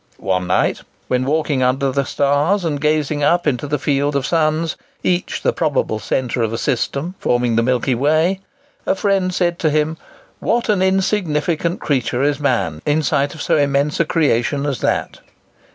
One 0.17 0.47
night, 0.47 0.81
when 1.09 1.25
walking 1.25 1.61
under 1.61 1.91
the 1.91 2.05
stars, 2.05 2.65
and 2.65 2.81
gazing 2.81 3.21
up 3.21 3.45
into 3.45 3.67
the 3.67 3.77
field 3.77 4.15
of 4.15 4.25
suns, 4.25 4.75
each 5.03 5.43
the 5.43 5.53
probable 5.53 5.99
centre 5.99 6.41
of 6.41 6.51
a 6.51 6.57
system, 6.57 7.13
forming 7.19 7.55
the 7.55 7.61
Milky 7.61 7.93
Way, 7.93 8.39
a 8.87 8.95
friend 8.95 9.31
said 9.31 9.59
to 9.59 9.69
him, 9.69 9.97
"What 10.39 10.69
an 10.69 10.81
insignificant 10.81 11.81
creature 11.81 12.23
is 12.23 12.39
man 12.39 12.81
in 12.83 13.03
sight 13.03 13.35
of 13.35 13.43
so 13.43 13.57
immense 13.57 13.99
a 13.99 14.05
creation 14.05 14.65
as 14.65 14.79
that!" 14.79 15.19